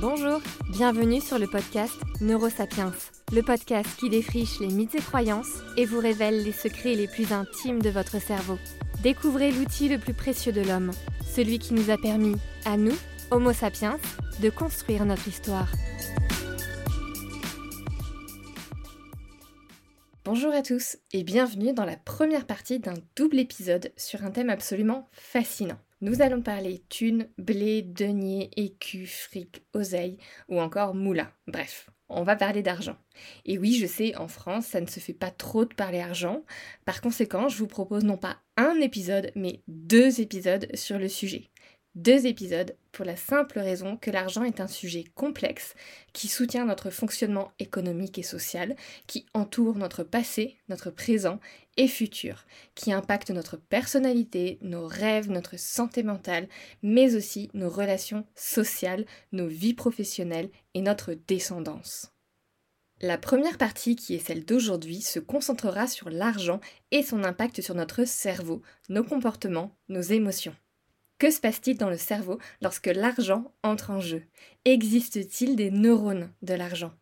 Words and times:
Bonjour, 0.00 0.40
bienvenue 0.68 1.20
sur 1.20 1.40
le 1.40 1.48
podcast 1.48 1.96
Neurosapiens, 2.20 2.92
le 3.32 3.42
podcast 3.42 3.88
qui 3.98 4.08
défriche 4.08 4.60
les 4.60 4.68
mythes 4.68 4.94
et 4.94 5.00
croyances 5.00 5.58
et 5.76 5.86
vous 5.86 5.98
révèle 5.98 6.44
les 6.44 6.52
secrets 6.52 6.94
les 6.94 7.08
plus 7.08 7.32
intimes 7.32 7.82
de 7.82 7.90
votre 7.90 8.20
cerveau. 8.20 8.58
Découvrez 9.02 9.50
l'outil 9.50 9.88
le 9.88 9.98
plus 9.98 10.14
précieux 10.14 10.52
de 10.52 10.60
l'homme, 10.60 10.92
celui 11.26 11.58
qui 11.58 11.74
nous 11.74 11.90
a 11.90 11.98
permis, 11.98 12.36
à 12.64 12.76
nous, 12.76 12.94
Homo 13.32 13.52
sapiens, 13.52 13.98
de 14.40 14.50
construire 14.50 15.04
notre 15.04 15.26
histoire. 15.26 15.68
Bonjour 20.24 20.54
à 20.54 20.62
tous 20.62 20.96
et 21.12 21.24
bienvenue 21.24 21.72
dans 21.72 21.84
la 21.84 21.96
première 21.96 22.46
partie 22.46 22.78
d'un 22.78 22.94
double 23.16 23.40
épisode 23.40 23.90
sur 23.96 24.24
un 24.24 24.30
thème 24.30 24.50
absolument 24.50 25.08
fascinant. 25.10 25.80
Nous 26.00 26.22
allons 26.22 26.42
parler 26.42 26.84
thunes, 26.88 27.28
blé, 27.38 27.82
denier, 27.82 28.50
écu, 28.56 29.06
fric, 29.06 29.62
oseille 29.72 30.16
ou 30.48 30.60
encore 30.60 30.94
moula. 30.94 31.32
Bref, 31.48 31.90
on 32.08 32.22
va 32.22 32.36
parler 32.36 32.62
d'argent. 32.62 32.96
Et 33.44 33.58
oui, 33.58 33.74
je 33.74 33.86
sais, 33.86 34.14
en 34.16 34.28
France, 34.28 34.66
ça 34.66 34.80
ne 34.80 34.86
se 34.86 35.00
fait 35.00 35.12
pas 35.12 35.32
trop 35.32 35.64
de 35.64 35.74
parler 35.74 35.98
argent. 35.98 36.44
Par 36.84 37.00
conséquent, 37.00 37.48
je 37.48 37.58
vous 37.58 37.66
propose 37.66 38.04
non 38.04 38.16
pas 38.16 38.38
un 38.56 38.76
épisode, 38.80 39.32
mais 39.34 39.62
deux 39.66 40.20
épisodes 40.20 40.68
sur 40.74 41.00
le 41.00 41.08
sujet. 41.08 41.50
Deux 41.98 42.26
épisodes 42.26 42.76
pour 42.92 43.04
la 43.04 43.16
simple 43.16 43.58
raison 43.58 43.96
que 43.96 44.12
l'argent 44.12 44.44
est 44.44 44.60
un 44.60 44.68
sujet 44.68 45.02
complexe 45.16 45.74
qui 46.12 46.28
soutient 46.28 46.64
notre 46.64 46.90
fonctionnement 46.90 47.50
économique 47.58 48.20
et 48.20 48.22
social, 48.22 48.76
qui 49.08 49.26
entoure 49.34 49.74
notre 49.74 50.04
passé, 50.04 50.58
notre 50.68 50.92
présent 50.92 51.40
et 51.76 51.88
futur, 51.88 52.46
qui 52.76 52.92
impacte 52.92 53.32
notre 53.32 53.56
personnalité, 53.56 54.60
nos 54.62 54.86
rêves, 54.86 55.28
notre 55.28 55.58
santé 55.58 56.04
mentale, 56.04 56.48
mais 56.84 57.16
aussi 57.16 57.50
nos 57.52 57.68
relations 57.68 58.24
sociales, 58.36 59.04
nos 59.32 59.48
vies 59.48 59.74
professionnelles 59.74 60.50
et 60.74 60.82
notre 60.82 61.14
descendance. 61.14 62.12
La 63.00 63.18
première 63.18 63.58
partie, 63.58 63.96
qui 63.96 64.14
est 64.14 64.24
celle 64.24 64.44
d'aujourd'hui, 64.44 65.00
se 65.00 65.18
concentrera 65.18 65.88
sur 65.88 66.10
l'argent 66.10 66.60
et 66.92 67.02
son 67.02 67.24
impact 67.24 67.60
sur 67.60 67.74
notre 67.74 68.04
cerveau, 68.04 68.62
nos 68.88 69.02
comportements, 69.02 69.76
nos 69.88 70.02
émotions. 70.02 70.54
Que 71.18 71.32
se 71.32 71.40
passe-t-il 71.40 71.76
dans 71.76 71.90
le 71.90 71.96
cerveau 71.96 72.38
lorsque 72.62 72.86
l'argent 72.86 73.52
entre 73.64 73.90
en 73.90 73.98
jeu? 73.98 74.22
Existe-t-il 74.64 75.56
des 75.56 75.72
neurones 75.72 76.32
de 76.42 76.54
l'argent? 76.54 76.92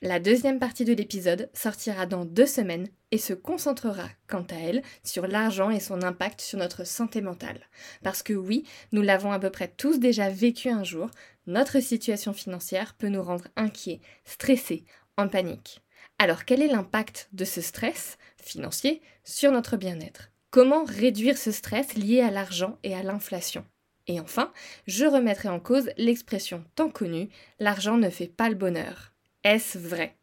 La 0.00 0.18
deuxième 0.18 0.58
partie 0.58 0.86
de 0.86 0.94
l'épisode 0.94 1.50
sortira 1.52 2.06
dans 2.06 2.24
deux 2.24 2.46
semaines 2.46 2.88
et 3.10 3.18
se 3.18 3.34
concentrera, 3.34 4.08
quant 4.26 4.46
à 4.50 4.54
elle, 4.54 4.82
sur 5.02 5.26
l'argent 5.26 5.70
et 5.70 5.78
son 5.78 6.02
impact 6.02 6.40
sur 6.40 6.58
notre 6.58 6.86
santé 6.86 7.20
mentale. 7.20 7.60
Parce 8.02 8.22
que 8.22 8.32
oui, 8.32 8.64
nous 8.92 9.02
l'avons 9.02 9.30
à 9.30 9.38
peu 9.38 9.50
près 9.50 9.68
tous 9.68 9.98
déjà 9.98 10.30
vécu 10.30 10.70
un 10.70 10.84
jour, 10.84 11.10
notre 11.46 11.80
situation 11.80 12.32
financière 12.32 12.94
peut 12.94 13.08
nous 13.08 13.22
rendre 13.22 13.48
inquiets, 13.56 14.00
stressés, 14.24 14.84
en 15.16 15.28
panique. 15.28 15.82
Alors 16.18 16.44
quel 16.44 16.62
est 16.62 16.68
l'impact 16.68 17.28
de 17.32 17.44
ce 17.44 17.60
stress 17.60 18.16
financier 18.36 19.02
sur 19.22 19.52
notre 19.52 19.76
bien-être? 19.76 20.30
Comment 20.54 20.84
réduire 20.84 21.36
ce 21.36 21.50
stress 21.50 21.96
lié 21.96 22.20
à 22.20 22.30
l'argent 22.30 22.78
et 22.84 22.94
à 22.94 23.02
l'inflation? 23.02 23.64
Et 24.06 24.20
enfin, 24.20 24.52
je 24.86 25.04
remettrai 25.04 25.48
en 25.48 25.58
cause 25.58 25.90
l'expression 25.96 26.62
tant 26.76 26.90
connue 26.90 27.28
l'argent 27.58 27.96
ne 27.96 28.08
fait 28.08 28.28
pas 28.28 28.48
le 28.50 28.54
bonheur. 28.54 29.14
Est-ce 29.42 29.78
vrai? 29.78 30.16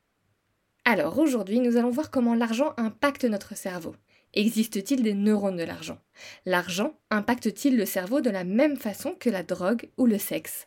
Alors 0.86 1.20
aujourd'hui, 1.20 1.60
nous 1.60 1.76
allons 1.76 1.90
voir 1.90 2.12
comment 2.12 2.34
l'argent 2.34 2.74
impacte 2.78 3.26
notre 3.26 3.58
cerveau. 3.58 3.94
Existe-t-il 4.34 5.04
des 5.04 5.16
neurones 5.16 5.58
de 5.58 5.66
l'argent? 5.66 5.98
L'argent 6.46 6.98
impacte-t-il 7.10 7.76
le 7.76 7.86
cerveau 7.86 8.22
de 8.22 8.30
la 8.30 8.46
même 8.46 8.78
façon 8.78 9.14
que 9.20 9.30
la 9.30 9.44
drogue 9.44 9.90
ou 9.98 10.06
le 10.06 10.18
sexe? 10.18 10.66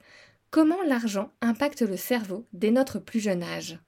Comment 0.51 0.83
l'argent 0.83 1.33
impacte 1.41 1.81
le 1.81 1.97
cerveau 1.97 2.47
dès 2.53 2.71
notre 2.71 2.99
plus 2.99 3.21
jeune 3.21 3.43
âge? 3.43 3.79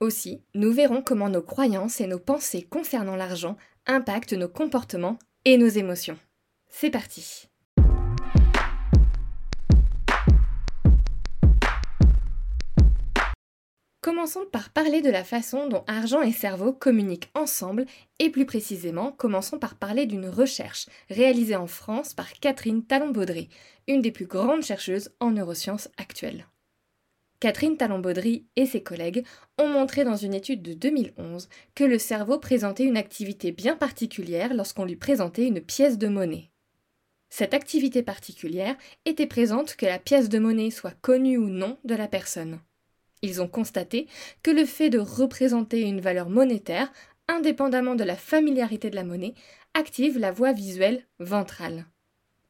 Aussi, 0.00 0.42
nous 0.54 0.72
verrons 0.72 1.02
comment 1.02 1.28
nos 1.28 1.42
croyances 1.42 2.00
et 2.00 2.06
nos 2.06 2.18
pensées 2.18 2.62
concernant 2.62 3.16
l'argent 3.16 3.58
impactent 3.86 4.32
nos 4.32 4.48
comportements 4.48 5.18
et 5.44 5.56
nos 5.56 5.68
émotions. 5.68 6.18
C'est 6.68 6.90
parti 6.90 7.48
Commençons 14.06 14.46
par 14.52 14.70
parler 14.70 15.02
de 15.02 15.10
la 15.10 15.24
façon 15.24 15.68
dont 15.68 15.82
argent 15.88 16.22
et 16.22 16.30
cerveau 16.30 16.72
communiquent 16.72 17.30
ensemble 17.34 17.86
et 18.20 18.30
plus 18.30 18.46
précisément, 18.46 19.10
commençons 19.10 19.58
par 19.58 19.74
parler 19.74 20.06
d'une 20.06 20.28
recherche 20.28 20.86
réalisée 21.10 21.56
en 21.56 21.66
France 21.66 22.14
par 22.14 22.32
Catherine 22.34 22.84
Talon-Baudry, 22.84 23.48
une 23.88 24.02
des 24.02 24.12
plus 24.12 24.26
grandes 24.26 24.62
chercheuses 24.62 25.10
en 25.18 25.32
neurosciences 25.32 25.88
actuelles. 25.96 26.46
Catherine 27.38 27.76
Talon-Baudry 27.76 28.46
et 28.56 28.66
ses 28.66 28.82
collègues 28.82 29.24
ont 29.58 29.68
montré 29.68 30.04
dans 30.04 30.16
une 30.16 30.34
étude 30.34 30.62
de 30.62 30.72
2011 30.72 31.48
que 31.74 31.84
le 31.84 31.98
cerveau 31.98 32.38
présentait 32.38 32.84
une 32.84 32.96
activité 32.96 33.52
bien 33.52 33.76
particulière 33.76 34.54
lorsqu'on 34.54 34.84
lui 34.84 34.96
présentait 34.96 35.46
une 35.46 35.60
pièce 35.60 35.98
de 35.98 36.08
monnaie. 36.08 36.50
Cette 37.28 37.54
activité 37.54 38.02
particulière 38.02 38.76
était 39.04 39.26
présente 39.26 39.76
que 39.76 39.86
la 39.86 39.98
pièce 39.98 40.28
de 40.28 40.38
monnaie 40.38 40.70
soit 40.70 40.94
connue 41.02 41.36
ou 41.36 41.48
non 41.48 41.76
de 41.84 41.94
la 41.94 42.08
personne. 42.08 42.60
Ils 43.22 43.42
ont 43.42 43.48
constaté 43.48 44.06
que 44.42 44.50
le 44.50 44.64
fait 44.64 44.90
de 44.90 44.98
représenter 44.98 45.82
une 45.82 46.00
valeur 46.00 46.30
monétaire, 46.30 46.90
indépendamment 47.28 47.94
de 47.94 48.04
la 48.04 48.16
familiarité 48.16 48.88
de 48.88 48.96
la 48.96 49.04
monnaie, 49.04 49.34
active 49.74 50.18
la 50.18 50.32
voie 50.32 50.52
visuelle 50.52 51.04
ventrale. 51.18 51.86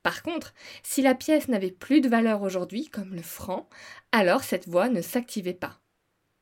Par 0.06 0.22
contre, 0.22 0.54
si 0.84 1.02
la 1.02 1.16
pièce 1.16 1.48
n'avait 1.48 1.72
plus 1.72 2.00
de 2.00 2.08
valeur 2.08 2.42
aujourd'hui, 2.42 2.88
comme 2.88 3.16
le 3.16 3.22
franc, 3.22 3.68
alors 4.12 4.44
cette 4.44 4.68
voie 4.68 4.88
ne 4.88 5.02
s'activait 5.02 5.52
pas. 5.52 5.80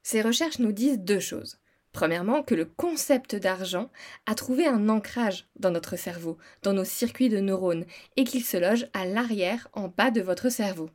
Ces 0.03 0.21
recherches 0.21 0.59
nous 0.59 0.73
disent 0.73 0.99
deux 0.99 1.19
choses. 1.19 1.57
Premièrement, 1.91 2.43
que 2.43 2.55
le 2.55 2.67
concept 2.67 3.35
d'argent 3.35 3.91
a 4.27 4.35
trouvé 4.35 4.67
un 4.67 4.91
ancrage 4.91 5.49
dans 5.57 5.71
notre 5.71 5.97
cerveau, 5.97 6.37
dans 6.63 6.75
nos 6.75 6.85
circuits 6.85 7.31
de 7.31 7.41
neurones, 7.41 7.87
et 8.19 8.25
qu'il 8.25 8.45
se 8.45 8.59
loge 8.59 8.87
à 8.93 9.07
l'arrière, 9.07 9.69
en 9.73 9.89
bas 9.89 10.11
de 10.11 10.21
votre 10.21 10.51
cerveau. 10.51 10.91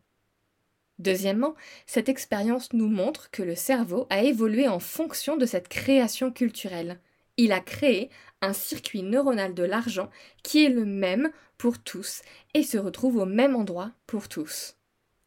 Deuxièmement, 0.99 1.55
cette 1.87 2.07
expérience 2.07 2.71
nous 2.73 2.87
montre 2.87 3.31
que 3.31 3.41
le 3.41 3.55
cerveau 3.55 4.05
a 4.11 4.21
évolué 4.21 4.67
en 4.67 4.79
fonction 4.79 5.37
de 5.37 5.47
cette 5.47 5.69
création 5.69 6.31
culturelle. 6.31 6.99
Il 7.35 7.51
a 7.51 7.61
créé 7.61 8.11
un 8.41 8.53
circuit 8.53 9.03
neuronal 9.03 9.53
de 9.53 9.63
l'argent 9.63 10.09
qui 10.43 10.65
est 10.65 10.69
le 10.69 10.85
même 10.85 11.31
pour 11.57 11.79
tous 11.79 12.21
et 12.53 12.63
se 12.63 12.77
retrouve 12.77 13.17
au 13.17 13.25
même 13.25 13.55
endroit 13.55 13.91
pour 14.07 14.29
tous. 14.29 14.75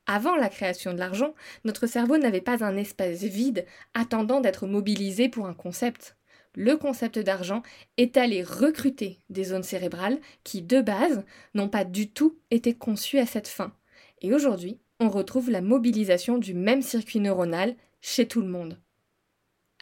Avant 0.07 0.35
la 0.35 0.49
création 0.49 0.93
de 0.93 0.99
l'argent, 0.99 1.35
notre 1.65 1.87
cerveau 1.87 2.19
n'avait 2.19 2.41
pas 2.41 2.65
un 2.65 2.77
espace 2.77 3.23
vide 3.23 3.67
attendant 3.95 4.41
d'être 4.41 4.67
mobilisé 4.67 5.29
pour 5.29 5.47
un 5.47 5.55
concept. 5.55 6.17
Le 6.55 6.77
concept 6.77 7.19
d'argent 7.19 7.63
est 7.97 8.17
allé 8.17 8.43
recruter 8.43 9.21
des 9.31 9.45
zones 9.45 9.63
cérébrales 9.63 10.19
qui, 10.45 10.61
de 10.61 10.81
base, 10.81 11.25
n'ont 11.55 11.69
pas 11.69 11.85
du 11.85 12.11
tout 12.11 12.37
été 12.51 12.75
conçues 12.75 13.19
à 13.19 13.27
cette 13.27 13.49
fin. 13.49 13.73
Et 14.21 14.35
aujourd'hui, 14.35 14.79
on 15.01 15.09
retrouve 15.09 15.51
la 15.51 15.63
mobilisation 15.63 16.39
du 16.39 16.53
même 16.55 16.83
circuit 16.83 17.21
neuronal 17.21 17.75
chez 18.01 18.27
tout 18.27 18.43
le 18.43 18.49
monde. 18.49 18.79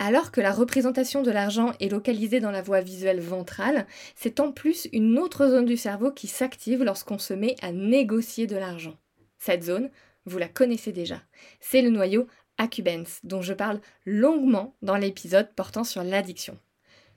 Alors 0.02 0.32
que 0.32 0.40
la 0.40 0.52
représentation 0.52 1.20
de 1.20 1.30
l'argent 1.30 1.74
est 1.78 1.90
localisée 1.90 2.40
dans 2.40 2.50
la 2.50 2.62
voie 2.62 2.80
visuelle 2.80 3.20
ventrale, 3.20 3.86
c'est 4.16 4.40
en 4.40 4.50
plus 4.50 4.88
une 4.94 5.18
autre 5.18 5.46
zone 5.46 5.66
du 5.66 5.76
cerveau 5.76 6.10
qui 6.10 6.26
s'active 6.26 6.82
lorsqu'on 6.82 7.18
se 7.18 7.34
met 7.34 7.54
à 7.60 7.70
négocier 7.70 8.46
de 8.46 8.56
l'argent. 8.56 8.96
Cette 9.38 9.62
zone, 9.62 9.90
vous 10.24 10.38
la 10.38 10.48
connaissez 10.48 10.92
déjà, 10.92 11.20
c'est 11.60 11.82
le 11.82 11.90
noyau 11.90 12.26
accumbens 12.56 13.20
dont 13.24 13.42
je 13.42 13.52
parle 13.52 13.78
longuement 14.06 14.74
dans 14.80 14.96
l'épisode 14.96 15.54
portant 15.54 15.84
sur 15.84 16.02
l'addiction. 16.02 16.58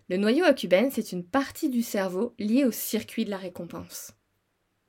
Le 0.10 0.18
noyau 0.18 0.44
accumbens 0.44 0.98
est 0.98 1.14
une 1.14 1.24
partie 1.24 1.70
du 1.70 1.84
cerveau 1.84 2.36
liée 2.38 2.66
au 2.66 2.72
circuit 2.72 3.24
de 3.24 3.30
la 3.30 3.38
récompense. 3.38 4.12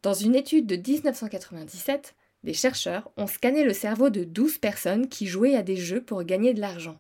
Dans 0.03 0.15
une 0.15 0.35
étude 0.35 0.67
de 0.67 0.75
1997, 0.75 2.17
des 2.43 2.55
chercheurs 2.55 3.13
ont 3.17 3.29
scanné 3.29 3.63
le 3.63 3.73
cerveau 3.73 4.11
de 4.11 4.25
12 4.25 4.59
personnes 4.59 5.09
qui 5.09 5.29
jouaient 5.29 5.55
à 5.55 5.63
des 5.63 5.77
jeux 5.77 6.03
pour 6.03 6.25
gagner 6.25 6.55
de 6.55 6.61
l'argent 6.61 6.99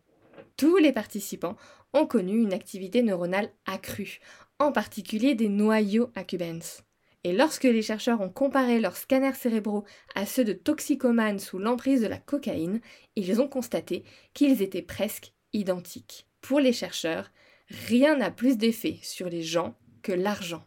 tous 0.56 0.76
les 0.76 0.92
participants 0.92 1.56
ont 1.92 2.06
connu 2.06 2.40
une 2.40 2.52
activité 2.52 3.02
neuronale 3.02 3.50
accrue, 3.66 4.20
en 4.58 4.72
particulier 4.72 5.34
des 5.34 5.48
noyaux 5.48 6.10
accumbens. 6.14 6.82
Et 7.24 7.32
lorsque 7.32 7.64
les 7.64 7.82
chercheurs 7.82 8.20
ont 8.20 8.28
comparé 8.28 8.80
leurs 8.80 8.96
scanners 8.96 9.34
cérébraux 9.34 9.84
à 10.14 10.26
ceux 10.26 10.44
de 10.44 10.52
toxicomanes 10.52 11.38
sous 11.38 11.58
l'emprise 11.58 12.02
de 12.02 12.06
la 12.06 12.18
cocaïne, 12.18 12.80
ils 13.16 13.40
ont 13.40 13.48
constaté 13.48 14.04
qu'ils 14.34 14.60
étaient 14.60 14.82
presque 14.82 15.32
identiques. 15.54 16.26
Pour 16.42 16.60
les 16.60 16.74
chercheurs, 16.74 17.30
rien 17.88 18.16
n'a 18.16 18.30
plus 18.30 18.58
d'effet 18.58 18.98
sur 19.02 19.30
les 19.30 19.42
gens 19.42 19.74
que 20.02 20.12
l'argent. 20.12 20.64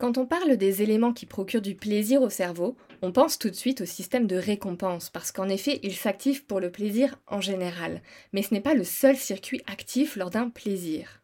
Quand 0.00 0.16
on 0.16 0.24
parle 0.24 0.56
des 0.56 0.80
éléments 0.80 1.12
qui 1.12 1.26
procurent 1.26 1.60
du 1.60 1.74
plaisir 1.74 2.22
au 2.22 2.30
cerveau, 2.30 2.74
on 3.02 3.12
pense 3.12 3.38
tout 3.38 3.50
de 3.50 3.54
suite 3.54 3.82
au 3.82 3.84
système 3.84 4.26
de 4.26 4.36
récompense, 4.36 5.10
parce 5.10 5.30
qu'en 5.30 5.50
effet, 5.50 5.78
il 5.82 5.94
s'active 5.94 6.46
pour 6.46 6.58
le 6.58 6.72
plaisir 6.72 7.20
en 7.26 7.42
général, 7.42 8.00
mais 8.32 8.40
ce 8.40 8.54
n'est 8.54 8.62
pas 8.62 8.72
le 8.72 8.84
seul 8.84 9.14
circuit 9.14 9.60
actif 9.66 10.16
lors 10.16 10.30
d'un 10.30 10.48
plaisir. 10.48 11.22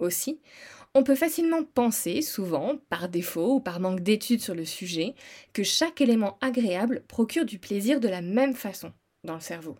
Aussi, 0.00 0.40
On 0.94 1.04
peut 1.04 1.14
facilement 1.14 1.62
penser, 1.62 2.22
souvent, 2.22 2.78
par 2.88 3.08
défaut 3.08 3.56
ou 3.56 3.60
par 3.60 3.78
manque 3.78 4.00
d'études 4.00 4.42
sur 4.42 4.54
le 4.54 4.64
sujet, 4.64 5.14
que 5.52 5.62
chaque 5.62 6.00
élément 6.00 6.38
agréable 6.40 7.04
procure 7.06 7.44
du 7.44 7.60
plaisir 7.60 8.00
de 8.00 8.08
la 8.08 8.22
même 8.22 8.54
façon 8.54 8.92
dans 9.22 9.34
le 9.34 9.40
cerveau. 9.40 9.76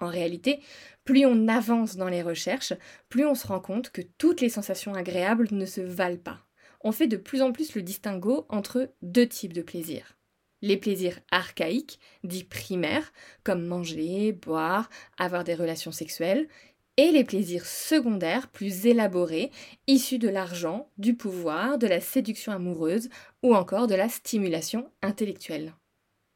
En 0.00 0.08
réalité, 0.08 0.60
plus 1.04 1.26
on 1.26 1.48
avance 1.48 1.96
dans 1.96 2.08
les 2.08 2.22
recherches, 2.22 2.72
plus 3.08 3.26
on 3.26 3.36
se 3.36 3.46
rend 3.46 3.60
compte 3.60 3.90
que 3.90 4.02
toutes 4.02 4.40
les 4.40 4.48
sensations 4.48 4.94
agréables 4.94 5.48
ne 5.52 5.66
se 5.66 5.82
valent 5.82 6.18
pas. 6.18 6.47
On 6.80 6.92
fait 6.92 7.08
de 7.08 7.16
plus 7.16 7.42
en 7.42 7.52
plus 7.52 7.74
le 7.74 7.82
distinguo 7.82 8.46
entre 8.48 8.90
deux 9.02 9.26
types 9.26 9.52
de 9.52 9.62
plaisirs. 9.62 10.16
Les 10.62 10.76
plaisirs 10.76 11.20
archaïques, 11.30 12.00
dits 12.24 12.44
primaires, 12.44 13.12
comme 13.44 13.66
manger, 13.66 14.32
boire, 14.32 14.90
avoir 15.16 15.44
des 15.44 15.54
relations 15.54 15.92
sexuelles, 15.92 16.48
et 16.96 17.12
les 17.12 17.22
plaisirs 17.22 17.64
secondaires 17.64 18.48
plus 18.48 18.86
élaborés, 18.86 19.52
issus 19.86 20.18
de 20.18 20.28
l'argent, 20.28 20.90
du 20.98 21.14
pouvoir, 21.14 21.78
de 21.78 21.86
la 21.86 22.00
séduction 22.00 22.50
amoureuse 22.50 23.08
ou 23.44 23.54
encore 23.54 23.86
de 23.86 23.94
la 23.94 24.08
stimulation 24.08 24.90
intellectuelle. 25.00 25.74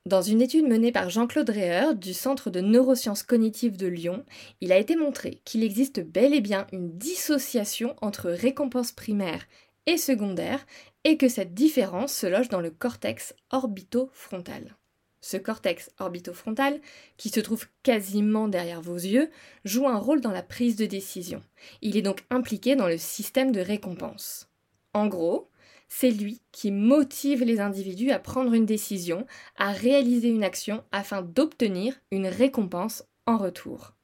Dans 0.07 0.23
une 0.23 0.43
étude 0.43 0.67
menée 0.67 0.91
par 0.91 1.11
Jean-Claude 1.11 1.51
Reher 1.51 1.95
du 1.95 2.13
Centre 2.13 2.51
de 2.51 2.61
neurosciences 2.61 3.23
cognitives 3.23 3.77
de 3.77 3.87
Lyon, 3.87 4.25
il 4.61 4.73
a 4.73 4.79
été 4.79 4.97
montré 4.97 5.41
qu'il 5.45 5.63
existe 5.63 6.01
bel 6.01 6.35
et 6.35 6.41
bien 6.41 6.67
une 6.73 6.97
dissociation 6.97 7.95
entre 8.01 8.31
récompense 8.31 8.91
primaire 8.91 9.47
et 9.87 9.97
secondaire 9.97 10.67
et 11.05 11.17
que 11.17 11.29
cette 11.29 11.55
différence 11.55 12.13
se 12.13 12.27
loge 12.27 12.49
dans 12.49 12.61
le 12.61 12.71
cortex 12.71 13.35
orbitofrontal. 13.51 14.77
Ce 15.21 15.37
cortex 15.37 15.91
orbitofrontal, 16.01 16.81
qui 17.17 17.29
se 17.29 17.41
trouve 17.41 17.67
quasiment 17.85 18.49
derrière 18.49 18.83
vos 18.83 18.97
yeux, 18.97 19.31
joue 19.65 19.87
un 19.87 19.99
rôle 19.99 20.21
dans 20.21 20.33
la 20.33 20.43
prise 20.43 20.77
de 20.77 20.87
décision. 20.87 21.43
Il 21.81 21.97
est 21.97 22.03
donc 22.03 22.25
impliqué 22.31 22.75
dans 22.75 22.89
le 22.89 22.99
système 22.99 23.53
de 23.53 23.61
récompense. 23.61 24.49
En 24.95 25.07
gros, 25.07 25.49
c'est 25.89 26.11
lui 26.11 26.41
qui 26.51 26.73
motive 26.73 27.45
les 27.45 27.61
individus 27.61 28.11
à 28.11 28.19
prendre 28.19 28.53
une 28.53 28.67
décision, 28.67 29.27
à 29.57 29.73
réaliser 29.73 30.29
une 30.29 30.43
action 30.43 30.83
afin 30.91 31.23
d'obtenir 31.23 31.95
une 32.11 32.27
récompense 32.27 33.05
en 33.27 33.39
retour. 33.39 33.95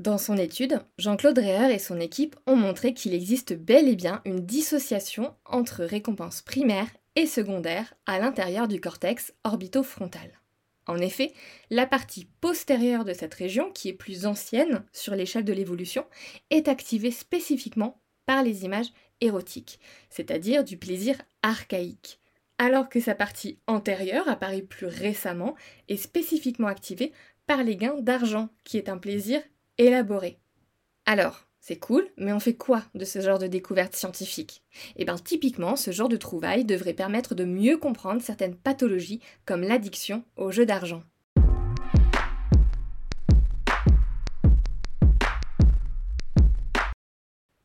Dans 0.00 0.16
son 0.16 0.38
étude, 0.38 0.80
Jean-Claude 0.96 1.36
Reher 1.36 1.74
et 1.74 1.78
son 1.78 2.00
équipe 2.00 2.34
ont 2.46 2.56
montré 2.56 2.94
qu'il 2.94 3.12
existe 3.12 3.52
bel 3.52 3.86
et 3.86 3.96
bien 3.96 4.22
une 4.24 4.46
dissociation 4.46 5.34
entre 5.44 5.84
récompense 5.84 6.40
primaire 6.40 6.86
et 7.16 7.26
secondaire 7.26 7.92
à 8.06 8.18
l'intérieur 8.18 8.66
du 8.66 8.80
cortex 8.80 9.34
orbitofrontal. 9.44 10.40
En 10.86 10.96
effet, 10.96 11.34
la 11.68 11.86
partie 11.86 12.30
postérieure 12.40 13.04
de 13.04 13.12
cette 13.12 13.34
région, 13.34 13.70
qui 13.72 13.90
est 13.90 13.92
plus 13.92 14.24
ancienne 14.24 14.86
sur 14.94 15.14
l'échelle 15.14 15.44
de 15.44 15.52
l'évolution, 15.52 16.06
est 16.48 16.68
activée 16.68 17.10
spécifiquement 17.10 18.00
par 18.24 18.42
les 18.42 18.64
images 18.64 18.94
érotique, 19.20 19.80
c'est-à-dire 20.08 20.64
du 20.64 20.78
plaisir 20.78 21.16
archaïque, 21.42 22.20
alors 22.56 22.88
que 22.88 23.00
sa 23.00 23.14
partie 23.14 23.58
antérieure, 23.66 24.30
apparaît 24.30 24.62
plus 24.62 24.86
récemment, 24.86 25.56
est 25.90 25.98
spécifiquement 25.98 26.68
activée 26.68 27.12
par 27.46 27.62
les 27.62 27.76
gains 27.76 28.00
d'argent, 28.00 28.48
qui 28.64 28.78
est 28.78 28.88
un 28.88 28.96
plaisir 28.96 29.42
élaboré. 29.78 30.38
Alors, 31.06 31.46
c'est 31.60 31.78
cool, 31.78 32.08
mais 32.16 32.32
on 32.32 32.40
fait 32.40 32.54
quoi 32.54 32.82
de 32.94 33.04
ce 33.04 33.20
genre 33.20 33.38
de 33.38 33.46
découverte 33.46 33.94
scientifique? 33.94 34.62
Eh 34.96 35.04
bien, 35.04 35.16
typiquement, 35.16 35.76
ce 35.76 35.90
genre 35.90 36.08
de 36.08 36.16
trouvailles 36.16 36.64
devrait 36.64 36.94
permettre 36.94 37.34
de 37.34 37.44
mieux 37.44 37.76
comprendre 37.76 38.22
certaines 38.22 38.56
pathologies 38.56 39.20
comme 39.44 39.62
l'addiction 39.62 40.24
au 40.36 40.50
jeu 40.50 40.64
d'argent. 40.64 41.02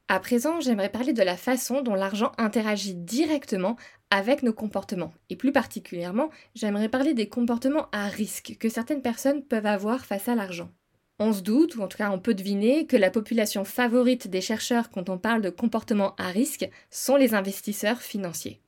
À 0.08 0.20
présent, 0.20 0.60
j'aimerais 0.60 0.92
parler 0.92 1.14
de 1.14 1.24
la 1.24 1.36
façon 1.36 1.82
dont 1.82 1.96
l'argent 1.96 2.32
interagit 2.38 2.94
directement 2.94 3.76
avec 4.12 4.44
nos 4.44 4.54
comportements. 4.54 5.14
Et 5.30 5.36
plus 5.36 5.52
particulièrement, 5.52 6.30
j'aimerais 6.54 6.90
parler 6.90 7.14
des 7.14 7.28
comportements 7.28 7.88
à 7.92 8.08
risque 8.08 8.56
que 8.60 8.70
certaines 8.70 9.02
personnes 9.02 9.44
peuvent 9.44 9.66
avoir 9.66 10.06
face 10.06 10.28
à 10.28 10.36
l'argent. 10.36 10.70
On 11.18 11.32
se 11.32 11.42
doute, 11.42 11.76
ou 11.76 11.82
en 11.82 11.88
tout 11.88 11.98
cas 11.98 12.12
on 12.12 12.20
peut 12.20 12.34
deviner, 12.34 12.86
que 12.86 12.98
la 12.98 13.10
population 13.10 13.64
favorite 13.64 14.28
des 14.28 14.42
chercheurs 14.42 14.90
quand 14.90 15.10
on 15.10 15.18
parle 15.18 15.42
de 15.42 15.50
comportements 15.50 16.16
à 16.18 16.28
risque 16.28 16.70
sont 16.90 17.16
les 17.16 17.34
investisseurs 17.34 18.02
financiers. 18.02 18.60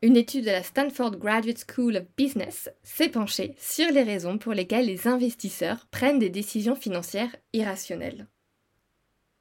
Une 0.00 0.16
étude 0.16 0.44
de 0.44 0.50
la 0.50 0.62
Stanford 0.62 1.16
Graduate 1.16 1.64
School 1.68 1.96
of 1.96 2.04
Business 2.16 2.70
s'est 2.84 3.08
penchée 3.08 3.54
sur 3.58 3.90
les 3.90 4.04
raisons 4.04 4.38
pour 4.38 4.52
lesquelles 4.52 4.86
les 4.86 5.08
investisseurs 5.08 5.86
prennent 5.90 6.20
des 6.20 6.30
décisions 6.30 6.76
financières 6.76 7.34
irrationnelles. 7.52 8.28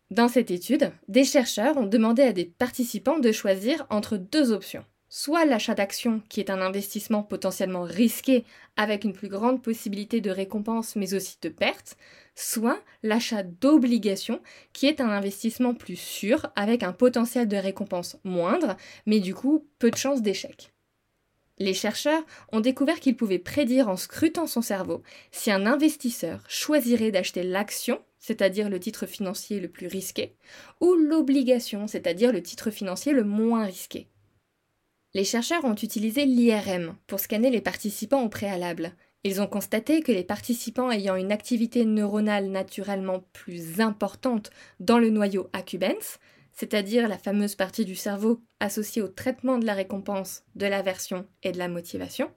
Dans 0.09 0.29
cette 0.29 0.49
étude, 0.49 0.91
des 1.09 1.25
chercheurs 1.25 1.77
ont 1.77 1.85
demandé 1.85 2.23
à 2.23 2.33
des 2.33 2.45
participants 2.45 3.19
de 3.19 3.31
choisir 3.31 3.85
entre 3.89 4.17
deux 4.17 4.51
options. 4.51 4.85
Soit 5.09 5.45
l'achat 5.45 5.73
d'actions, 5.73 6.21
qui 6.27 6.41
est 6.41 6.49
un 6.49 6.59
investissement 6.59 7.23
potentiellement 7.23 7.83
risqué 7.83 8.43
avec 8.75 9.05
une 9.05 9.13
plus 9.13 9.29
grande 9.29 9.63
possibilité 9.63 10.19
de 10.19 10.29
récompense 10.29 10.97
mais 10.97 11.13
aussi 11.13 11.37
de 11.41 11.47
perte, 11.47 11.95
soit 12.35 12.81
l'achat 13.03 13.43
d'obligations, 13.43 14.41
qui 14.73 14.85
est 14.85 14.99
un 14.99 15.09
investissement 15.09 15.73
plus 15.73 15.95
sûr 15.95 16.47
avec 16.57 16.83
un 16.83 16.91
potentiel 16.91 17.47
de 17.47 17.55
récompense 17.55 18.17
moindre 18.25 18.75
mais 19.05 19.21
du 19.21 19.33
coup 19.33 19.65
peu 19.79 19.89
de 19.89 19.95
chances 19.95 20.21
d'échec. 20.21 20.73
Les 21.57 21.73
chercheurs 21.73 22.23
ont 22.51 22.59
découvert 22.59 22.99
qu'ils 22.99 23.15
pouvaient 23.15 23.39
prédire 23.39 23.87
en 23.87 23.95
scrutant 23.95 24.45
son 24.45 24.61
cerveau 24.61 25.03
si 25.31 25.51
un 25.51 25.65
investisseur 25.65 26.43
choisirait 26.49 27.11
d'acheter 27.11 27.43
l'action, 27.43 28.01
c'est-à-dire 28.19 28.69
le 28.69 28.79
titre 28.79 29.05
financier 29.05 29.61
le 29.61 29.69
plus 29.69 29.87
risqué, 29.87 30.35
ou 30.81 30.93
l'obligation, 30.93 31.87
c'est-à-dire 31.87 32.33
le 32.33 32.43
titre 32.43 32.71
financier 32.71 33.13
le 33.13 33.23
moins 33.23 33.65
risqué. 33.65 34.07
Les 35.17 35.23
chercheurs 35.23 35.65
ont 35.65 35.73
utilisé 35.73 36.25
l'IRM 36.25 36.95
pour 37.07 37.19
scanner 37.19 37.49
les 37.49 37.59
participants 37.59 38.21
au 38.21 38.29
préalable. 38.29 38.91
Ils 39.23 39.41
ont 39.41 39.47
constaté 39.47 40.03
que 40.03 40.11
les 40.11 40.23
participants 40.23 40.91
ayant 40.91 41.15
une 41.15 41.31
activité 41.31 41.85
neuronale 41.85 42.51
naturellement 42.51 43.23
plus 43.33 43.81
importante 43.81 44.51
dans 44.79 44.99
le 44.99 45.09
noyau 45.09 45.49
accumbens, 45.53 46.19
c'est-à-dire 46.51 47.07
la 47.07 47.17
fameuse 47.17 47.55
partie 47.55 47.83
du 47.83 47.95
cerveau 47.95 48.43
associée 48.59 49.01
au 49.01 49.07
traitement 49.07 49.57
de 49.57 49.65
la 49.65 49.73
récompense, 49.73 50.43
de 50.53 50.67
l'aversion 50.67 51.25
et 51.41 51.51
de 51.51 51.57
la 51.57 51.67
motivation, 51.67 52.29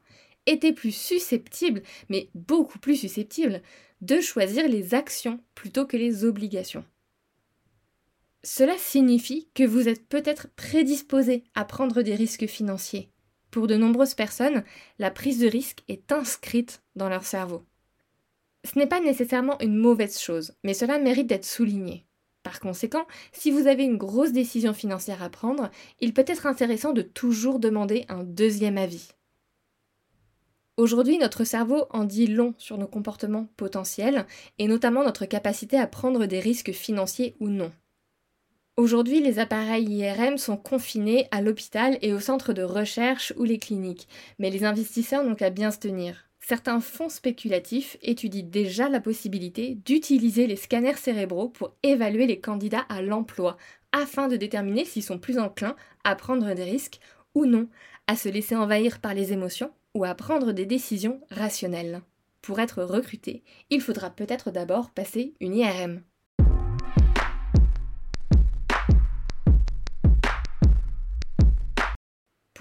étaient 0.46 0.72
plus 0.72 0.96
susceptibles, 0.96 1.82
mais 2.08 2.30
beaucoup 2.34 2.78
plus 2.78 2.96
susceptibles, 2.96 3.60
de 4.00 4.22
choisir 4.22 4.66
les 4.66 4.94
actions 4.94 5.38
plutôt 5.54 5.84
que 5.84 5.98
les 5.98 6.24
obligations. 6.24 6.86
Cela 8.42 8.78
signifie 8.78 9.48
que 9.54 9.64
vous 9.64 9.88
êtes 9.88 10.08
peut-être 10.08 10.48
prédisposé 10.56 11.44
à 11.54 11.64
prendre 11.64 12.00
des 12.00 12.14
risques 12.14 12.46
financiers. 12.46 13.10
Pour 13.50 13.66
de 13.66 13.76
nombreuses 13.76 14.14
personnes, 14.14 14.64
la 14.98 15.10
prise 15.10 15.40
de 15.40 15.48
risque 15.48 15.82
est 15.88 16.10
inscrite 16.10 16.82
dans 16.96 17.08
leur 17.08 17.24
cerveau. 17.24 17.62
Ce 18.64 18.78
n'est 18.78 18.86
pas 18.86 19.00
nécessairement 19.00 19.58
une 19.60 19.76
mauvaise 19.76 20.18
chose, 20.18 20.54
mais 20.64 20.74
cela 20.74 20.98
mérite 20.98 21.26
d'être 21.26 21.44
souligné. 21.44 22.06
Par 22.42 22.60
conséquent, 22.60 23.06
si 23.32 23.50
vous 23.50 23.66
avez 23.66 23.84
une 23.84 23.98
grosse 23.98 24.32
décision 24.32 24.72
financière 24.72 25.22
à 25.22 25.28
prendre, 25.28 25.70
il 26.00 26.14
peut 26.14 26.24
être 26.26 26.46
intéressant 26.46 26.92
de 26.92 27.02
toujours 27.02 27.58
demander 27.58 28.06
un 28.08 28.24
deuxième 28.24 28.78
avis. 28.78 29.08
Aujourd'hui, 30.78 31.18
notre 31.18 31.44
cerveau 31.44 31.84
en 31.90 32.04
dit 32.04 32.26
long 32.26 32.54
sur 32.56 32.78
nos 32.78 32.86
comportements 32.86 33.48
potentiels 33.58 34.26
et 34.58 34.66
notamment 34.66 35.04
notre 35.04 35.26
capacité 35.26 35.78
à 35.78 35.86
prendre 35.86 36.24
des 36.24 36.40
risques 36.40 36.72
financiers 36.72 37.36
ou 37.40 37.50
non. 37.50 37.70
Aujourd'hui, 38.80 39.20
les 39.20 39.38
appareils 39.38 39.84
IRM 39.84 40.38
sont 40.38 40.56
confinés 40.56 41.28
à 41.32 41.42
l'hôpital 41.42 41.98
et 42.00 42.14
au 42.14 42.18
centre 42.18 42.54
de 42.54 42.62
recherche 42.62 43.34
ou 43.36 43.44
les 43.44 43.58
cliniques, 43.58 44.08
mais 44.38 44.48
les 44.48 44.64
investisseurs 44.64 45.22
n'ont 45.22 45.34
qu'à 45.34 45.50
bien 45.50 45.70
se 45.70 45.78
tenir 45.78 46.30
certains 46.50 46.80
fonds 46.80 47.08
spéculatifs 47.08 47.96
étudient 48.02 48.42
déjà 48.42 48.88
la 48.88 48.98
possibilité 48.98 49.76
d'utiliser 49.84 50.48
les 50.48 50.56
scanners 50.56 50.96
cérébraux 50.96 51.48
pour 51.48 51.76
évaluer 51.84 52.26
les 52.26 52.40
candidats 52.40 52.86
à 52.88 53.02
l'emploi, 53.02 53.56
afin 53.92 54.26
de 54.26 54.36
déterminer 54.36 54.84
s'ils 54.84 55.04
sont 55.04 55.20
plus 55.20 55.38
enclins 55.38 55.76
à 56.02 56.16
prendre 56.16 56.52
des 56.52 56.64
risques 56.64 56.98
ou 57.36 57.46
non, 57.46 57.68
à 58.08 58.16
se 58.16 58.28
laisser 58.28 58.56
envahir 58.56 58.98
par 58.98 59.14
les 59.14 59.32
émotions 59.32 59.70
ou 59.94 60.04
à 60.04 60.14
prendre 60.16 60.50
des 60.50 60.66
décisions 60.66 61.20
rationnelles. 61.30 62.00
Pour 62.42 62.58
être 62.58 62.82
recruté, 62.82 63.44
il 63.68 63.80
faudra 63.80 64.10
peut-être 64.10 64.50
d'abord 64.50 64.90
passer 64.90 65.34
une 65.38 65.54
IRM. 65.54 66.02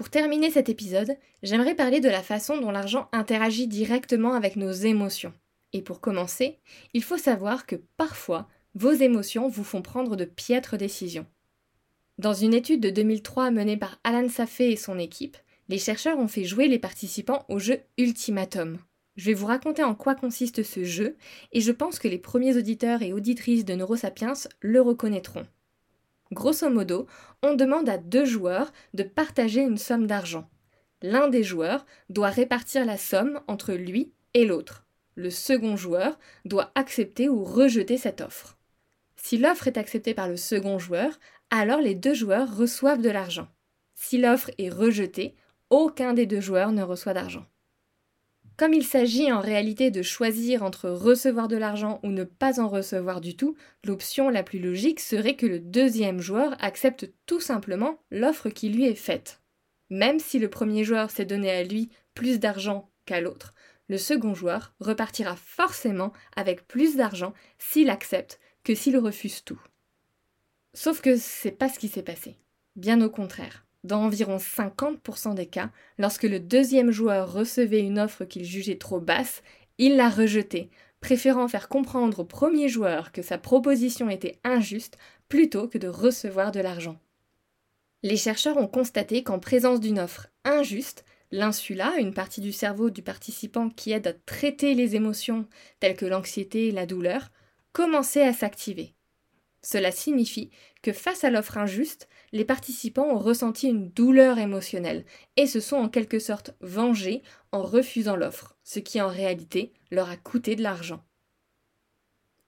Pour 0.00 0.08
terminer 0.08 0.50
cet 0.50 0.70
épisode, 0.70 1.14
j'aimerais 1.42 1.74
parler 1.74 2.00
de 2.00 2.08
la 2.08 2.22
façon 2.22 2.58
dont 2.58 2.70
l'argent 2.70 3.10
interagit 3.12 3.66
directement 3.66 4.32
avec 4.32 4.56
nos 4.56 4.72
émotions. 4.72 5.34
Et 5.74 5.82
pour 5.82 6.00
commencer, 6.00 6.56
il 6.94 7.02
faut 7.02 7.18
savoir 7.18 7.66
que 7.66 7.76
parfois, 7.98 8.48
vos 8.74 8.92
émotions 8.92 9.50
vous 9.50 9.62
font 9.62 9.82
prendre 9.82 10.16
de 10.16 10.24
piètres 10.24 10.78
décisions. 10.78 11.26
Dans 12.16 12.32
une 12.32 12.54
étude 12.54 12.80
de 12.80 12.88
2003 12.88 13.50
menée 13.50 13.76
par 13.76 14.00
Alan 14.02 14.30
Safé 14.30 14.72
et 14.72 14.76
son 14.76 14.98
équipe, 14.98 15.36
les 15.68 15.76
chercheurs 15.76 16.18
ont 16.18 16.28
fait 16.28 16.44
jouer 16.44 16.66
les 16.66 16.78
participants 16.78 17.44
au 17.50 17.58
jeu 17.58 17.80
Ultimatum. 17.98 18.78
Je 19.16 19.26
vais 19.26 19.34
vous 19.34 19.48
raconter 19.48 19.84
en 19.84 19.94
quoi 19.94 20.14
consiste 20.14 20.62
ce 20.62 20.82
jeu, 20.82 21.18
et 21.52 21.60
je 21.60 21.72
pense 21.72 21.98
que 21.98 22.08
les 22.08 22.16
premiers 22.16 22.56
auditeurs 22.56 23.02
et 23.02 23.12
auditrices 23.12 23.66
de 23.66 23.74
Neurosapiens 23.74 24.32
le 24.62 24.80
reconnaîtront. 24.80 25.44
Grosso 26.32 26.70
modo, 26.70 27.06
on 27.42 27.54
demande 27.54 27.88
à 27.88 27.98
deux 27.98 28.24
joueurs 28.24 28.72
de 28.94 29.02
partager 29.02 29.60
une 29.60 29.78
somme 29.78 30.06
d'argent. 30.06 30.48
L'un 31.02 31.28
des 31.28 31.42
joueurs 31.42 31.86
doit 32.08 32.28
répartir 32.28 32.84
la 32.84 32.96
somme 32.96 33.40
entre 33.48 33.72
lui 33.72 34.12
et 34.34 34.44
l'autre. 34.44 34.86
Le 35.16 35.30
second 35.30 35.76
joueur 35.76 36.18
doit 36.44 36.70
accepter 36.74 37.28
ou 37.28 37.42
rejeter 37.42 37.96
cette 37.96 38.20
offre. 38.20 38.58
Si 39.16 39.38
l'offre 39.38 39.66
est 39.66 39.76
acceptée 39.76 40.14
par 40.14 40.28
le 40.28 40.36
second 40.36 40.78
joueur, 40.78 41.18
alors 41.50 41.80
les 41.80 41.94
deux 41.94 42.14
joueurs 42.14 42.56
reçoivent 42.56 43.02
de 43.02 43.10
l'argent. 43.10 43.48
Si 43.94 44.18
l'offre 44.18 44.50
est 44.58 44.70
rejetée, 44.70 45.34
aucun 45.68 46.14
des 46.14 46.26
deux 46.26 46.40
joueurs 46.40 46.72
ne 46.72 46.82
reçoit 46.82 47.14
d'argent. 47.14 47.44
Comme 48.60 48.74
il 48.74 48.84
s'agit 48.84 49.32
en 49.32 49.40
réalité 49.40 49.90
de 49.90 50.02
choisir 50.02 50.62
entre 50.62 50.90
recevoir 50.90 51.48
de 51.48 51.56
l'argent 51.56 51.98
ou 52.02 52.08
ne 52.08 52.24
pas 52.24 52.60
en 52.60 52.68
recevoir 52.68 53.22
du 53.22 53.34
tout, 53.34 53.56
l'option 53.84 54.28
la 54.28 54.42
plus 54.42 54.58
logique 54.58 55.00
serait 55.00 55.34
que 55.34 55.46
le 55.46 55.58
deuxième 55.58 56.20
joueur 56.20 56.62
accepte 56.62 57.10
tout 57.24 57.40
simplement 57.40 58.02
l'offre 58.10 58.50
qui 58.50 58.68
lui 58.68 58.84
est 58.84 58.94
faite. 58.94 59.40
Même 59.88 60.18
si 60.18 60.38
le 60.38 60.50
premier 60.50 60.84
joueur 60.84 61.10
s'est 61.10 61.24
donné 61.24 61.50
à 61.50 61.64
lui 61.64 61.88
plus 62.12 62.38
d'argent 62.38 62.90
qu'à 63.06 63.22
l'autre, 63.22 63.54
le 63.88 63.96
second 63.96 64.34
joueur 64.34 64.74
repartira 64.78 65.36
forcément 65.36 66.12
avec 66.36 66.68
plus 66.68 66.96
d'argent 66.96 67.32
s'il 67.56 67.88
accepte 67.88 68.40
que 68.62 68.74
s'il 68.74 68.98
refuse 68.98 69.42
tout. 69.42 69.62
Sauf 70.74 71.00
que 71.00 71.16
c'est 71.16 71.50
pas 71.50 71.70
ce 71.70 71.78
qui 71.78 71.88
s'est 71.88 72.02
passé. 72.02 72.36
Bien 72.76 73.00
au 73.00 73.08
contraire. 73.08 73.64
Dans 73.82 74.02
environ 74.02 74.36
50% 74.36 75.34
des 75.34 75.46
cas, 75.46 75.70
lorsque 75.98 76.24
le 76.24 76.38
deuxième 76.38 76.90
joueur 76.90 77.32
recevait 77.32 77.80
une 77.80 77.98
offre 77.98 78.24
qu'il 78.24 78.44
jugeait 78.44 78.78
trop 78.78 79.00
basse, 79.00 79.42
il 79.78 79.96
la 79.96 80.10
rejetait, 80.10 80.68
préférant 81.00 81.48
faire 81.48 81.68
comprendre 81.68 82.20
au 82.20 82.24
premier 82.24 82.68
joueur 82.68 83.12
que 83.12 83.22
sa 83.22 83.38
proposition 83.38 84.10
était 84.10 84.38
injuste 84.44 84.98
plutôt 85.28 85.68
que 85.68 85.78
de 85.78 85.88
recevoir 85.88 86.52
de 86.52 86.60
l'argent. 86.60 86.98
Les 88.02 88.16
chercheurs 88.16 88.58
ont 88.58 88.66
constaté 88.66 89.22
qu'en 89.22 89.38
présence 89.38 89.80
d'une 89.80 89.98
offre 89.98 90.28
injuste, 90.44 91.04
l'insula, 91.30 91.96
une 91.98 92.14
partie 92.14 92.40
du 92.40 92.52
cerveau 92.52 92.90
du 92.90 93.02
participant 93.02 93.70
qui 93.70 93.92
aide 93.92 94.06
à 94.06 94.12
traiter 94.12 94.74
les 94.74 94.96
émotions 94.96 95.46
telles 95.78 95.96
que 95.96 96.06
l'anxiété 96.06 96.68
et 96.68 96.72
la 96.72 96.86
douleur, 96.86 97.30
commençait 97.72 98.26
à 98.26 98.32
s'activer. 98.32 98.94
Cela 99.62 99.92
signifie 99.92 100.50
que 100.82 100.92
face 100.92 101.22
à 101.24 101.30
l'offre 101.30 101.58
injuste, 101.58 102.08
les 102.32 102.44
participants 102.44 103.08
ont 103.10 103.18
ressenti 103.18 103.68
une 103.68 103.90
douleur 103.90 104.38
émotionnelle 104.38 105.04
et 105.36 105.46
se 105.46 105.60
sont 105.60 105.76
en 105.76 105.88
quelque 105.88 106.18
sorte 106.18 106.54
vengés 106.60 107.22
en 107.52 107.62
refusant 107.62 108.16
l'offre, 108.16 108.56
ce 108.64 108.78
qui 108.78 109.00
en 109.00 109.08
réalité 109.08 109.72
leur 109.90 110.08
a 110.08 110.16
coûté 110.16 110.56
de 110.56 110.62
l'argent. 110.62 111.04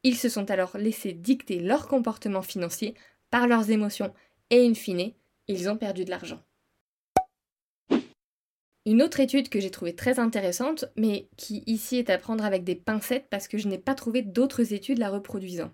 Ils 0.05 0.17
se 0.17 0.29
sont 0.29 0.51
alors 0.51 0.77
laissés 0.79 1.13
dicter 1.13 1.61
leur 1.61 1.87
comportement 1.87 2.43
financier 2.43 2.95
par 3.31 3.47
leurs 3.47 3.71
émotions 3.71 4.13
et 4.51 4.67
in 4.67 4.75
fine, 4.75 5.13
ils 5.49 5.69
ont 5.69 5.77
perdu 5.77 6.05
de 6.05 6.11
l'argent. 6.11 6.43
Une 8.85 9.01
autre 9.01 9.21
étude 9.21 9.49
que 9.49 9.61
j'ai 9.61 9.71
trouvée 9.71 9.95
très 9.95 10.19
intéressante, 10.19 10.87
mais 10.97 11.29
qui 11.37 11.63
ici 11.67 11.99
est 11.99 12.11
à 12.11 12.19
prendre 12.19 12.45
avec 12.45 12.65
des 12.65 12.75
pincettes 12.75 13.29
parce 13.31 13.47
que 13.47 13.57
je 13.57 13.69
n'ai 13.69 13.79
pas 13.79 13.95
trouvé 13.95 14.23
d'autres 14.23 14.73
études 14.73 14.99
la 14.99 15.09
reproduisant. 15.09 15.73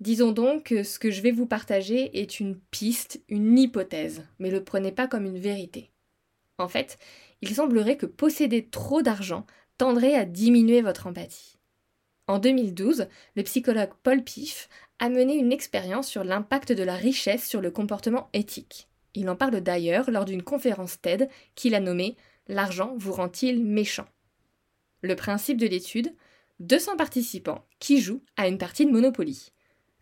Disons 0.00 0.32
donc 0.32 0.64
que 0.64 0.82
ce 0.82 0.98
que 0.98 1.10
je 1.10 1.20
vais 1.20 1.30
vous 1.30 1.46
partager 1.46 2.18
est 2.18 2.40
une 2.40 2.58
piste, 2.70 3.20
une 3.28 3.58
hypothèse, 3.58 4.26
mais 4.38 4.50
le 4.50 4.64
prenez 4.64 4.92
pas 4.92 5.06
comme 5.06 5.26
une 5.26 5.38
vérité. 5.38 5.90
En 6.58 6.68
fait, 6.68 6.98
il 7.42 7.54
semblerait 7.54 7.96
que 7.96 8.06
posséder 8.06 8.66
trop 8.66 9.02
d'argent 9.02 9.46
tendrait 9.76 10.14
à 10.14 10.24
diminuer 10.24 10.80
votre 10.80 11.06
empathie. 11.06 11.58
En 12.26 12.38
2012, 12.38 13.08
le 13.34 13.42
psychologue 13.42 13.92
Paul 14.02 14.22
Piff 14.22 14.68
a 14.98 15.08
mené 15.08 15.34
une 15.34 15.52
expérience 15.52 16.08
sur 16.08 16.24
l'impact 16.24 16.72
de 16.72 16.82
la 16.82 16.94
richesse 16.94 17.46
sur 17.46 17.60
le 17.60 17.70
comportement 17.70 18.30
éthique. 18.32 18.88
Il 19.14 19.28
en 19.28 19.36
parle 19.36 19.60
d'ailleurs 19.60 20.10
lors 20.10 20.24
d'une 20.24 20.42
conférence 20.42 21.00
TED 21.00 21.28
qu'il 21.54 21.74
a 21.74 21.80
nommée 21.80 22.16
L'argent 22.48 22.94
vous 22.96 23.12
rend-il 23.12 23.64
méchant? 23.64 24.06
Le 25.02 25.14
principe 25.14 25.58
de 25.58 25.66
l'étude 25.66 26.14
200 26.60 26.96
participants 26.96 27.64
qui 27.78 28.00
jouent 28.00 28.22
à 28.36 28.48
une 28.48 28.58
partie 28.58 28.86
de 28.86 28.90
Monopoly. 28.90 29.52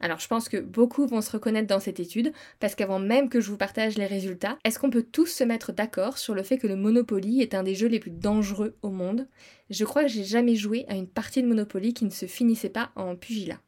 Alors 0.00 0.20
je 0.20 0.28
pense 0.28 0.48
que 0.48 0.56
beaucoup 0.56 1.06
vont 1.06 1.20
se 1.20 1.30
reconnaître 1.30 1.66
dans 1.66 1.80
cette 1.80 2.00
étude, 2.00 2.32
parce 2.60 2.74
qu'avant 2.74 2.98
même 2.98 3.28
que 3.28 3.40
je 3.40 3.50
vous 3.50 3.56
partage 3.56 3.98
les 3.98 4.06
résultats, 4.06 4.58
est-ce 4.64 4.78
qu'on 4.78 4.90
peut 4.90 5.02
tous 5.02 5.26
se 5.26 5.44
mettre 5.44 5.72
d'accord 5.72 6.18
sur 6.18 6.34
le 6.34 6.42
fait 6.42 6.58
que 6.58 6.66
le 6.66 6.76
Monopoly 6.76 7.42
est 7.42 7.54
un 7.54 7.62
des 7.62 7.74
jeux 7.74 7.88
les 7.88 8.00
plus 8.00 8.10
dangereux 8.10 8.76
au 8.82 8.90
monde? 8.90 9.26
Je 9.70 9.84
crois 9.84 10.02
que 10.02 10.08
j'ai 10.08 10.24
jamais 10.24 10.54
joué 10.54 10.84
à 10.88 10.94
une 10.94 11.08
partie 11.08 11.42
de 11.42 11.48
Monopoly 11.48 11.94
qui 11.94 12.04
ne 12.04 12.10
se 12.10 12.26
finissait 12.26 12.68
pas 12.68 12.92
en 12.96 13.16
pugilat. 13.16 13.60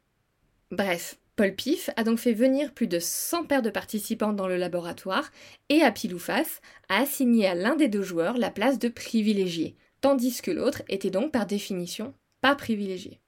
Bref, 0.71 1.17
Paul 1.35 1.55
Pif 1.55 1.89
a 1.95 2.03
donc 2.03 2.19
fait 2.19 2.33
venir 2.33 2.73
plus 2.73 2.87
de 2.87 2.99
100 2.99 3.45
paires 3.45 3.61
de 3.61 3.69
participants 3.69 4.33
dans 4.33 4.47
le 4.47 4.57
laboratoire 4.57 5.31
et 5.69 5.81
à 5.81 5.91
pile 5.91 6.15
a 6.27 7.01
assigné 7.01 7.47
à 7.47 7.55
l'un 7.55 7.75
des 7.75 7.87
deux 7.87 8.03
joueurs 8.03 8.37
la 8.37 8.51
place 8.51 8.79
de 8.79 8.89
privilégié, 8.89 9.75
tandis 10.01 10.41
que 10.41 10.51
l'autre 10.51 10.83
était 10.87 11.09
donc 11.09 11.31
par 11.31 11.45
définition 11.45 12.13
pas 12.41 12.55
privilégié. 12.55 13.20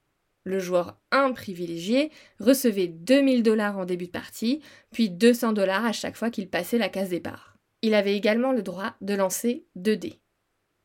Le 0.45 0.59
joueur 0.59 0.99
1 1.11 1.31
privilégié 1.31 2.11
recevait 2.39 2.87
2000 2.87 3.43
dollars 3.43 3.77
en 3.77 3.85
début 3.85 4.07
de 4.07 4.11
partie, 4.11 4.61
puis 4.91 5.09
200 5.09 5.53
dollars 5.53 5.85
à 5.85 5.93
chaque 5.93 6.17
fois 6.17 6.29
qu'il 6.29 6.49
passait 6.49 6.77
la 6.77 6.89
case 6.89 7.09
départ. 7.09 7.57
Il 7.81 7.93
avait 7.93 8.15
également 8.15 8.51
le 8.51 8.61
droit 8.61 8.95
de 9.01 9.13
lancer 9.13 9.65
2 9.75 9.95
dés. 9.95 10.19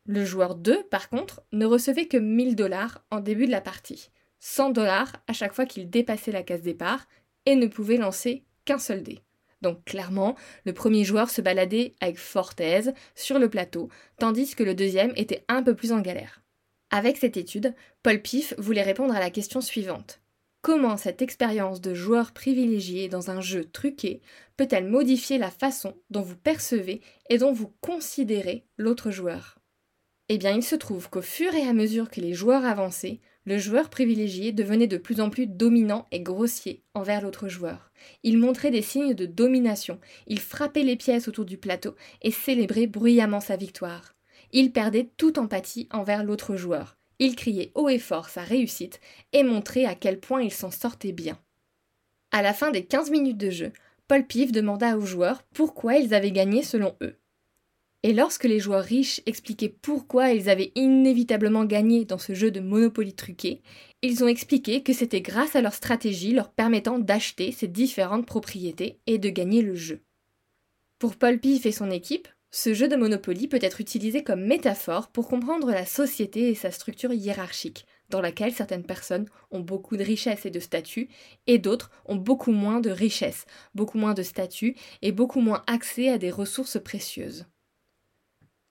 Le 0.07 0.25
joueur 0.25 0.55
2, 0.55 0.85
par 0.85 1.09
contre, 1.09 1.43
ne 1.53 1.67
recevait 1.67 2.07
que 2.07 2.17
1000 2.17 2.57
dollars 2.57 3.05
en 3.11 3.21
début 3.21 3.47
de 3.47 3.51
la 3.51 3.61
partie, 3.61 4.11
100 4.41 4.71
dollars 4.71 5.13
à 5.27 5.33
chaque 5.33 5.53
fois 5.53 5.67
qu'il 5.67 5.91
dépassait 5.91 6.33
la 6.33 6.43
case 6.43 6.63
départ, 6.63 7.07
et 7.45 7.57
ne 7.57 7.67
pouvait 7.67 7.97
lancer 7.97 8.45
qu'un 8.65 8.79
seul 8.79 9.03
dé. 9.03 9.21
Donc 9.61 9.85
clairement, 9.85 10.37
le 10.65 10.73
premier 10.73 11.05
joueur 11.05 11.31
se 11.31 11.41
baladait 11.41 11.95
avec 12.01 12.19
forte 12.19 12.61
aise 12.61 12.95
sur 13.15 13.39
le 13.39 13.51
plateau, 13.51 13.89
tandis 14.19 14.55
que 14.55 14.63
le 14.63 14.75
deuxième 14.75 15.13
était 15.17 15.45
un 15.49 15.63
peu 15.63 15.75
plus 15.75 15.93
en 15.93 16.01
galère. 16.01 16.43
Avec 16.91 17.19
cette 17.19 17.37
étude, 17.37 17.75
Paul 18.03 18.23
Pif 18.23 18.55
voulait 18.57 18.83
répondre 18.83 19.15
à 19.15 19.21
la 19.21 19.31
question 19.31 19.61
suivante. 19.61 20.21
Comment 20.63 20.97
cette 20.97 21.23
expérience 21.23 21.81
de 21.81 21.95
joueur 21.95 22.33
privilégié 22.33 23.09
dans 23.09 23.31
un 23.31 23.41
jeu 23.41 23.65
truqué 23.65 24.23
peut-elle 24.57 24.89
modifier 24.89 25.39
la 25.39 25.51
façon 25.51 25.95
dont 26.11 26.23
vous 26.23 26.37
percevez 26.37 27.01
et 27.29 27.39
dont 27.39 27.53
vous 27.53 27.73
considérez 27.81 28.65
l'autre 28.77 29.11
joueur? 29.11 29.59
Eh 30.31 30.39
bien, 30.39 30.53
il 30.53 30.63
se 30.63 30.75
trouve 30.75 31.09
qu'au 31.09 31.23
fur 31.23 31.55
et 31.55 31.67
à 31.67 31.73
mesure 31.73 32.11
que 32.11 32.21
les 32.21 32.35
joueurs 32.35 32.65
avançaient, 32.65 33.21
le 33.45 33.57
joueur 33.57 33.89
privilégié 33.89 34.53
devenait 34.53 34.87
de 34.87 34.99
plus 34.99 35.21
en 35.21 35.31
plus 35.31 35.47
dominant 35.47 36.07
et 36.11 36.21
grossier 36.21 36.83
envers 36.93 37.23
l'autre 37.23 37.49
joueur. 37.49 37.93
Il 38.23 38.37
montrait 38.37 38.71
des 38.71 38.83
signes 38.83 39.15
de 39.15 39.27
domination, 39.27 40.01
il 40.27 40.41
frappait 40.41 40.83
les 40.83 40.97
pièces 40.97 41.29
autour 41.29 41.45
du 41.45 41.57
plateau 41.57 41.95
et 42.21 42.31
célébrait 42.31 42.87
bruyamment 42.87 43.41
sa 43.41 43.57
victoire 43.57 44.18
il 44.53 44.73
perdait 44.73 45.11
toute 45.17 45.39
empathie 45.39 45.89
envers 45.93 46.25
l'autre 46.25 46.57
joueur. 46.57 46.97
Il 47.19 47.35
criait 47.35 47.73
haut 47.75 47.89
et 47.89 47.99
fort 47.99 48.29
sa 48.29 48.43
réussite 48.43 49.01
et 49.33 49.43
montrait 49.43 49.85
à 49.85 49.95
quel 49.95 50.21
point 50.21 50.43
il 50.43 50.53
s'en 50.53 50.71
sortait 50.71 51.13
bien. 51.13 51.39
À 52.31 52.43
la 52.43 52.53
fin 52.53 52.71
des 52.71 52.85
15 52.85 53.11
minutes 53.11 53.39
de 53.39 53.51
jeu, 53.51 53.73
Paul 54.07 54.27
Pif 54.27 54.53
demanda 54.53 54.97
aux 54.97 55.05
joueurs 55.05 55.43
pourquoi 55.55 55.97
ils 55.97 56.15
avaient 56.15 56.33
gagné 56.33 56.63
selon 56.63 56.95
eux. 57.03 57.17
Et 58.05 58.13
lorsque 58.13 58.45
les 58.45 58.61
joueurs 58.61 58.85
riches 58.85 59.21
expliquaient 59.27 59.75
pourquoi 59.83 60.31
ils 60.31 60.49
avaient 60.49 60.71
inévitablement 60.77 61.65
gagné 61.65 62.05
dans 62.05 62.19
ce 62.19 62.33
jeu 62.33 62.51
de 62.51 62.61
Monopoly 62.61 63.13
truqué, 63.13 63.61
ils 64.03 64.23
ont 64.23 64.29
expliqué 64.29 64.83
que 64.83 64.93
c'était 64.93 65.21
grâce 65.21 65.57
à 65.57 65.61
leur 65.61 65.75
stratégie 65.75 66.33
leur 66.33 66.51
permettant 66.51 67.01
d'acheter 67.01 67.51
ces 67.51 67.67
différentes 67.67 68.27
propriétés 68.27 69.01
et 69.07 69.19
de 69.19 69.29
gagner 69.29 69.63
le 69.63 69.75
jeu. 69.75 70.01
Pour 71.01 71.17
Paul 71.17 71.41
Pif 71.41 71.67
et 71.67 71.73
son 71.73 71.91
équipe, 71.91 72.29
ce 72.51 72.73
jeu 72.73 72.89
de 72.89 72.97
Monopoly 72.97 73.47
peut 73.47 73.59
être 73.61 73.81
utilisé 73.81 74.23
comme 74.23 74.45
métaphore 74.45 75.09
pour 75.09 75.29
comprendre 75.29 75.71
la 75.71 75.85
société 75.85 76.49
et 76.49 76.55
sa 76.55 76.71
structure 76.71 77.13
hiérarchique, 77.13 77.85
dans 78.09 78.23
laquelle 78.23 78.55
certaines 78.55 78.87
personnes 78.87 79.27
ont 79.51 79.61
beaucoup 79.61 79.99
de 79.99 80.05
richesses 80.05 80.47
et 80.47 80.51
de 80.51 80.61
statut, 80.61 81.09
et 81.47 81.59
d'autres 81.59 81.91
ont 82.07 82.17
beaucoup 82.17 82.53
moins 82.53 82.81
de 82.81 82.91
richesses, 82.91 83.45
beaucoup 83.75 83.99
moins 83.99 84.15
de 84.15 84.23
statut 84.23 84.77
et 85.03 85.13
beaucoup 85.13 85.41
moins 85.41 85.63
accès 85.67 86.09
à 86.09 86.17
des 86.17 86.31
ressources 86.31 86.81
précieuses. 86.83 87.45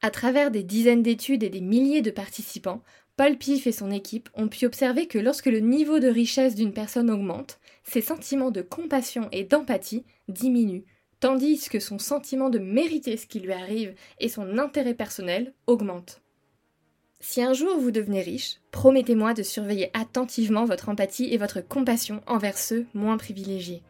À 0.01 0.09
travers 0.09 0.51
des 0.51 0.63
dizaines 0.63 1.03
d'études 1.03 1.43
et 1.43 1.49
des 1.49 1.61
milliers 1.61 2.01
de 2.01 2.11
participants, 2.11 2.83
Paul 3.15 3.37
Pif 3.37 3.65
et 3.65 3.71
son 3.71 3.89
équipe 3.89 4.29
ont 4.35 4.47
pu 4.47 4.65
observer 4.65 5.07
que 5.07 5.17
lorsque 5.17 5.47
le 5.47 5.59
niveau 5.59 5.99
de 5.99 6.07
richesse 6.07 6.53
d'une 6.53 6.73
personne 6.73 7.09
augmente, 7.09 7.59
ses 7.83 8.01
sentiments 8.01 8.51
de 8.51 8.61
compassion 8.61 9.27
et 9.31 9.43
d'empathie 9.43 10.05
diminuent 10.27 10.85
tandis 11.19 11.69
que 11.69 11.79
son 11.79 11.99
sentiment 11.99 12.49
de 12.49 12.59
mériter 12.59 13.17
ce 13.17 13.27
qui 13.27 13.39
lui 13.39 13.53
arrive 13.53 13.95
et 14.19 14.29
son 14.29 14.57
intérêt 14.57 14.93
personnel 14.93 15.53
augmentent. 15.65 16.21
Si 17.19 17.41
un 17.41 17.53
jour 17.53 17.79
vous 17.79 17.91
devenez 17.91 18.21
riche, 18.21 18.59
promettez-moi 18.71 19.33
de 19.33 19.41
surveiller 19.41 19.89
attentivement 19.93 20.65
votre 20.65 20.89
empathie 20.89 21.33
et 21.33 21.37
votre 21.37 21.61
compassion 21.61 22.21
envers 22.27 22.57
ceux 22.57 22.85
moins 22.93 23.17
privilégiés. 23.17 23.81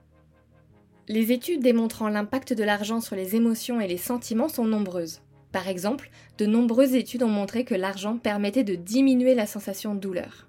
Les 1.10 1.32
études 1.32 1.62
démontrant 1.62 2.10
l'impact 2.10 2.54
de 2.54 2.64
l'argent 2.64 3.02
sur 3.02 3.16
les 3.16 3.36
émotions 3.36 3.82
et 3.82 3.88
les 3.88 3.98
sentiments 3.98 4.50
sont 4.50 4.66
nombreuses. 4.66 5.22
Par 5.52 5.68
exemple, 5.68 6.10
de 6.38 6.46
nombreuses 6.46 6.96
études 6.96 7.24
ont 7.24 7.30
montré 7.30 7.66
que 7.66 7.76
l'argent 7.76 8.18
permettait 8.18 8.64
de 8.64 8.76
diminuer 8.76 9.36
la 9.36 9.46
sensation 9.46 9.96
de 9.96 10.00
douleur. 10.00 10.48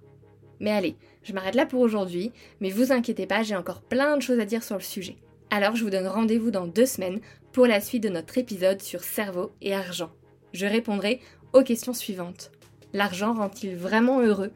Mais 0.61 0.71
allez, 0.71 0.97
je 1.23 1.33
m'arrête 1.33 1.55
là 1.55 1.67
pour 1.67 1.81
aujourd'hui, 1.81 2.33
mais 2.61 2.71
vous 2.71 2.93
inquiétez 2.93 3.27
pas, 3.27 3.43
j'ai 3.43 3.57
encore 3.57 3.83
plein 3.83 4.17
de 4.17 4.23
choses 4.23 4.41
à 4.41 4.45
dire 4.45 4.65
sur 4.65 4.77
le 4.77 4.83
sujet. 4.83 5.17
Alors 5.51 5.77
je 5.77 5.85
vous 5.85 5.91
donne 5.91 6.07
rendez-vous 6.07 6.51
dans 6.51 6.67
deux 6.67 6.85
semaines 6.85 7.21
pour 7.53 7.67
la 7.67 7.81
suite 7.81 8.03
de 8.03 8.11
notre 8.11 8.37
épisode 8.37 8.83
sur 8.83 9.03
cerveau 9.03 9.53
et 9.63 9.75
argent. 9.75 10.11
Je 10.53 10.67
répondrai 10.67 11.21
aux 11.55 11.63
questions 11.63 11.95
suivantes. 11.95 12.51
L'argent 12.93 13.33
rend-il 13.33 13.75
vraiment 13.75 14.21
heureux? 14.21 14.51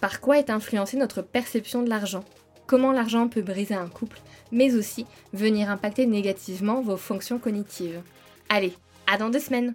Par 0.00 0.20
quoi 0.20 0.38
est 0.38 0.50
influencée 0.50 0.96
notre 0.96 1.22
perception 1.22 1.82
de 1.82 1.88
l'argent? 1.88 2.24
Comment 2.66 2.90
l'argent 2.90 3.28
peut 3.28 3.42
briser 3.42 3.74
un 3.74 3.88
couple, 3.88 4.20
mais 4.50 4.74
aussi 4.74 5.06
venir 5.32 5.70
impacter 5.70 6.06
négativement 6.06 6.82
vos 6.82 6.96
fonctions 6.96 7.38
cognitives? 7.38 8.02
Allez, 8.48 8.72
à 9.06 9.18
dans 9.18 9.30
deux 9.30 9.38
semaines 9.38 9.74